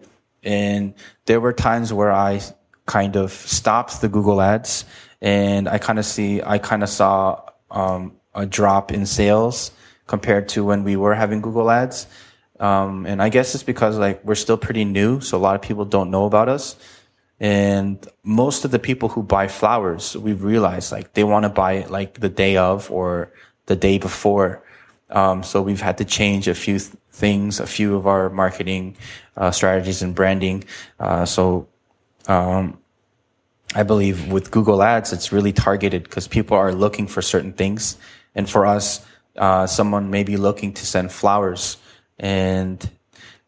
[0.42, 0.94] And
[1.26, 2.40] there were times where I
[2.86, 4.84] kind of stopped the Google ads
[5.20, 9.70] and I kind of see, I kind of saw, um, a drop in sales
[10.06, 12.06] compared to when we were having Google ads.
[12.58, 15.20] Um, and I guess it's because like we're still pretty new.
[15.20, 16.76] So a lot of people don't know about us.
[17.38, 21.72] And most of the people who buy flowers, we've realized like they want to buy
[21.72, 23.32] it like the day of or
[23.66, 24.62] the day before.
[25.10, 28.96] Um, so we've had to change a few th- things, a few of our marketing
[29.36, 30.64] uh, strategies and branding.
[30.98, 31.66] Uh, so
[32.28, 32.78] um,
[33.74, 37.96] I believe with Google Ads, it's really targeted because people are looking for certain things.
[38.34, 39.04] And for us,
[39.36, 41.76] uh, someone may be looking to send flowers,
[42.18, 42.88] and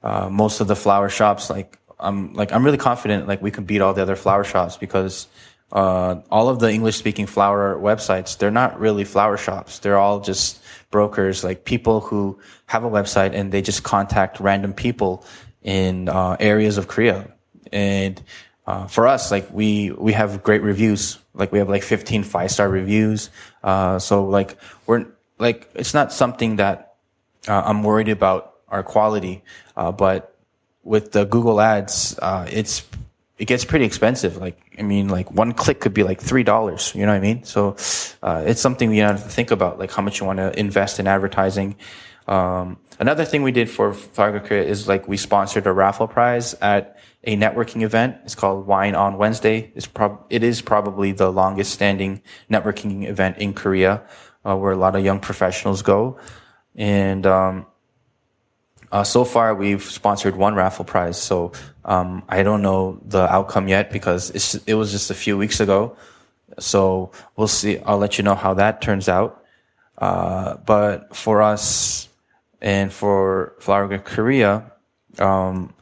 [0.03, 3.64] uh, most of the flower shops like I'm like I'm really confident like we can
[3.64, 5.29] beat all the other flower shops because
[5.72, 9.78] uh, all of the English speaking flower websites they're not really flower shops.
[9.78, 14.74] They're all just brokers, like people who have a website and they just contact random
[14.74, 15.24] people
[15.62, 17.32] in uh, areas of Korea.
[17.72, 18.22] And
[18.66, 21.18] uh, for us, like we we have great reviews.
[21.35, 23.30] Like we have like 15 five star reviews.
[23.64, 25.06] Uh, so like we're
[25.38, 26.94] like it's not something that
[27.48, 29.42] uh, I'm worried about our quality,
[29.76, 30.37] uh, but
[30.85, 32.82] with the Google ads, uh, it's,
[33.42, 34.37] it gets pretty expensive.
[34.37, 36.94] Like, I mean, like one click could be like $3.
[36.94, 37.42] You know what I mean?
[37.42, 37.74] So,
[38.22, 41.00] uh, it's something you have to think about, like how much you want to invest
[41.00, 41.74] in advertising.
[42.28, 46.98] Um, another thing we did for Korea is like we sponsored a raffle prize at
[47.24, 48.18] a networking event.
[48.22, 49.72] It's called Wine on Wednesday.
[49.74, 54.05] It's prob- it is probably the longest standing networking event in Korea,
[54.44, 56.20] uh, where a lot of young professionals go.
[56.76, 57.66] And, um,
[58.92, 61.20] uh, so far, we've sponsored one raffle prize.
[61.20, 61.52] So
[61.85, 64.31] um, I don't know the outcome yet because
[64.66, 65.96] it was just a few weeks ago.
[66.59, 67.78] So we'll see.
[67.78, 69.42] I'll let you know how that turns out.
[69.96, 72.09] Uh, but for us
[72.61, 74.70] and for Flower Korea,
[75.18, 75.72] um,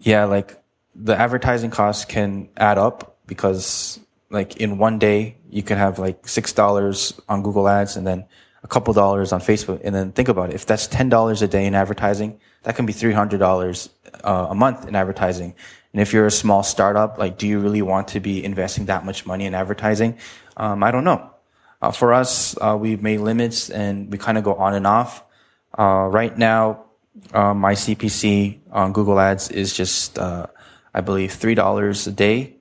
[0.00, 0.60] yeah, like
[0.96, 4.00] the advertising costs can add up because
[4.30, 8.24] like in one day you can have like six dollars on Google Ads and then
[8.62, 9.80] a couple dollars on Facebook.
[9.84, 10.54] And then think about it.
[10.54, 13.88] If that's $10 a day in advertising, that can be $300
[14.22, 15.54] uh, a month in advertising.
[15.92, 19.04] And if you're a small startup, like, do you really want to be investing that
[19.04, 20.18] much money in advertising?
[20.56, 21.30] Um, I don't know.
[21.80, 25.24] Uh, for us, uh, we've made limits and we kind of go on and off.
[25.76, 26.84] Uh, right now,
[27.34, 30.46] uh, my CPC on Google Ads is just, uh,
[30.94, 32.56] I believe, $3 a day.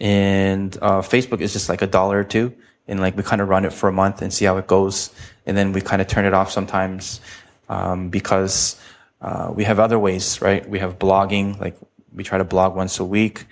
[0.00, 2.54] And Facebook is just like a dollar or two
[2.88, 5.10] and like we kind of run it for a month and see how it goes,
[5.46, 7.20] and then we kind of turn it off sometimes
[7.68, 8.80] um, because
[9.20, 10.68] uh, we have other ways, right?
[10.68, 11.76] We have blogging, like
[12.12, 13.46] we try to blog once a week.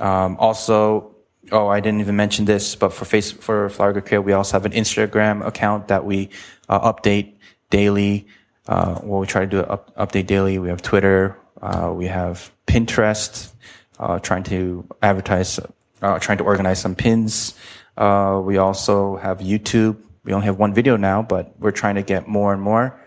[0.00, 1.14] Um, also,
[1.52, 4.52] oh, I didn't even mention this, but for face for Flower Girl Korea, we also
[4.52, 6.30] have an Instagram account that we
[6.68, 7.34] uh, update
[7.70, 8.26] daily.
[8.66, 10.58] Uh, well, we try to do an up, update daily.
[10.58, 11.36] We have Twitter.
[11.60, 13.52] Uh, we have Pinterest.
[13.98, 15.58] Uh, trying to advertise,
[16.02, 17.54] uh, trying to organize some pins.
[17.98, 19.96] Uh, we also have YouTube.
[20.22, 22.98] We only have one video now, but we're trying to get more and more.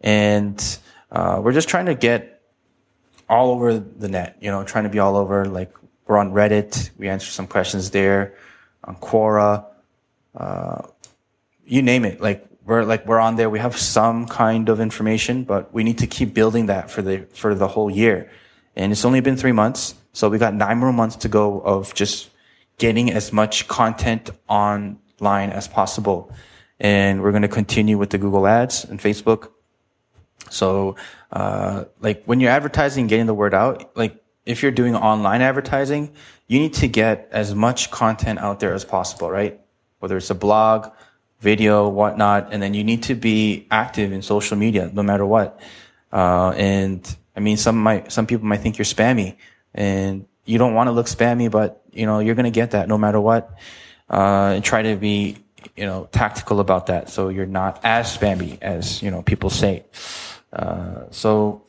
[0.00, 0.60] And
[1.12, 2.42] uh, we're just trying to get
[3.28, 5.44] all over the net, you know, trying to be all over.
[5.44, 5.72] Like
[6.08, 6.90] we're on Reddit.
[6.98, 8.34] We answer some questions there
[8.82, 9.64] on Quora.
[10.34, 10.82] Uh,
[11.64, 12.20] you name it.
[12.20, 13.48] Like we're like we're on there.
[13.48, 17.26] We have some kind of information, but we need to keep building that for the
[17.32, 18.28] for the whole year.
[18.74, 21.94] And it's only been three months, so we got nine more months to go of
[21.94, 22.31] just
[22.82, 26.32] getting as much content online as possible.
[26.80, 29.52] And we're going to continue with the Google ads and Facebook.
[30.50, 30.96] So,
[31.30, 36.10] uh, like when you're advertising, getting the word out, like if you're doing online advertising,
[36.48, 39.60] you need to get as much content out there as possible, right?
[40.00, 40.90] Whether it's a blog,
[41.38, 45.60] video, whatnot, and then you need to be active in social media no matter what.
[46.12, 49.36] Uh, and I mean, some might, some people might think you're spammy
[49.72, 52.88] and you don't want to look spammy, but you know, you're going to get that
[52.88, 53.56] no matter what.
[54.10, 55.38] Uh, and try to be,
[55.76, 57.08] you know, tactical about that.
[57.08, 59.84] So you're not as spammy as, you know, people say.
[60.52, 61.62] Uh, so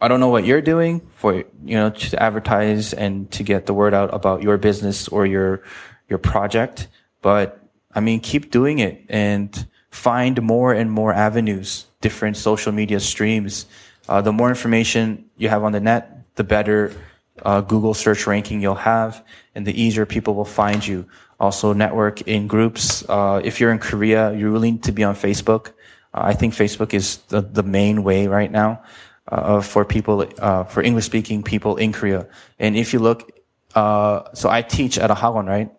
[0.00, 3.74] I don't know what you're doing for, you know, to advertise and to get the
[3.74, 5.62] word out about your business or your,
[6.08, 6.88] your project.
[7.20, 7.62] But
[7.94, 13.66] I mean, keep doing it and find more and more avenues, different social media streams.
[14.08, 16.92] Uh, the more information you have on the net, the better
[17.40, 19.24] uh, Google search ranking you'll have,
[19.54, 21.06] and the easier people will find you.
[21.40, 23.04] Also, network in groups.
[23.08, 25.68] Uh, if you're in Korea, you really need to be on Facebook.
[26.14, 28.82] Uh, I think Facebook is the, the main way right now
[29.28, 32.28] uh, for people, uh, for English speaking people in Korea.
[32.58, 33.32] And if you look,
[33.74, 35.72] uh, so I teach at a hagwon, right?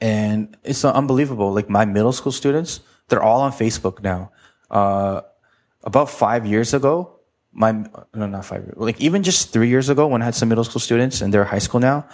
[0.00, 1.52] And it's unbelievable.
[1.52, 4.32] Like my middle school students, they're all on Facebook now.
[4.70, 7.15] About five years ago,
[7.56, 10.62] my, no, not five, like even just three years ago when I had some middle
[10.62, 12.06] school students and they're high school now,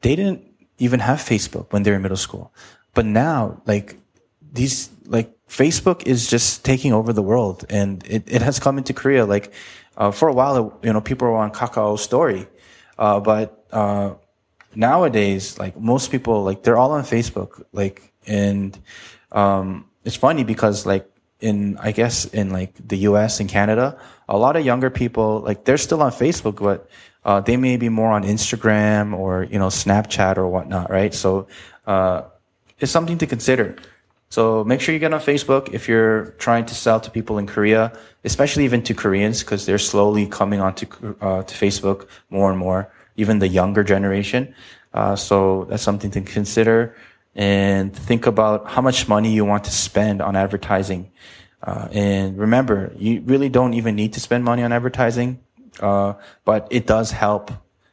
[0.00, 0.42] they didn't
[0.78, 2.52] even have Facebook when they were in middle school.
[2.94, 3.98] But now, like
[4.52, 8.94] these, like Facebook is just taking over the world and it, it has come into
[8.94, 9.26] Korea.
[9.26, 9.52] Like,
[9.98, 12.48] uh, for a while, you know, people were on Kakao story.
[12.98, 14.14] Uh, but, uh,
[14.74, 17.62] nowadays, like most people, like they're all on Facebook.
[17.72, 18.78] Like, and,
[19.30, 21.09] um, it's funny because like
[21.40, 25.64] in, I guess in like the US and Canada, a lot of younger people, like
[25.64, 26.88] they're still on Facebook, but,
[27.24, 31.12] uh, they may be more on Instagram or, you know, Snapchat or whatnot, right?
[31.12, 31.48] So,
[31.86, 32.22] uh,
[32.78, 33.76] it's something to consider.
[34.30, 37.46] So make sure you get on Facebook if you're trying to sell to people in
[37.46, 37.92] Korea,
[38.24, 40.86] especially even to Koreans, because they're slowly coming onto
[41.20, 44.54] uh, to Facebook more and more, even the younger generation.
[44.94, 46.94] Uh, so that's something to consider
[47.34, 51.10] and think about how much money you want to spend on advertising.
[51.62, 55.38] Uh, and remember, you really don't even need to spend money on advertising,
[55.80, 56.14] uh,
[56.44, 57.52] but it does help,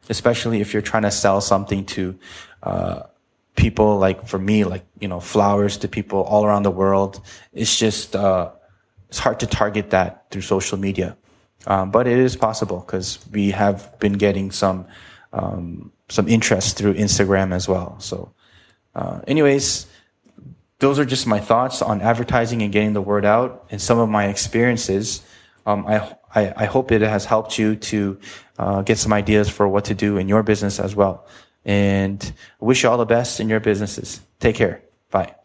[0.09, 2.17] especially if you're trying to sell something to
[2.63, 3.03] uh,
[3.55, 7.21] people like for me, like, you know, flowers to people all around the world.
[7.53, 8.51] It's just, uh,
[9.09, 11.17] it's hard to target that through social media.
[11.65, 14.88] Um, but it is possible because we have been getting some,
[15.33, 17.99] um, some interest through Instagram as well.
[17.99, 18.31] So,
[18.97, 19.87] uh, anyways,
[20.79, 24.09] those are just my thoughts on advertising and getting the word out and some of
[24.09, 25.21] my experiences.
[25.65, 28.17] Um, I, I, I, hope it has helped you to
[28.57, 31.27] uh, get some ideas for what to do in your business as well
[31.67, 34.21] and I wish you all the best in your businesses.
[34.39, 34.81] Take care.
[35.11, 35.35] Bye.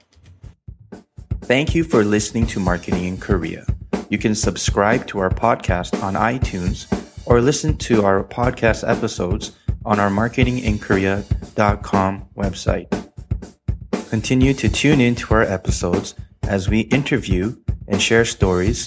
[1.43, 3.67] Thank you for listening to Marketing in Korea.
[4.09, 6.87] You can subscribe to our podcast on iTunes
[7.27, 9.51] or listen to our podcast episodes
[9.85, 13.12] on our marketinginkorea.com website.
[14.13, 17.57] Continue to tune in to our episodes as we interview
[17.89, 18.87] and share stories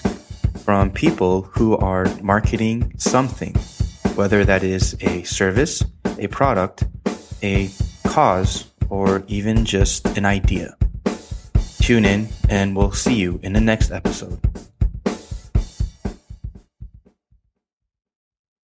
[0.64, 3.56] from people who are marketing something,
[4.14, 5.84] whether that is a service,
[6.20, 6.84] a product,
[7.42, 7.72] a
[8.06, 10.78] cause, or even just an idea.
[11.82, 14.40] Tune in and we'll see you in the next episode.